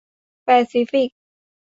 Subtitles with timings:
[0.43, 1.09] แปซิฟิก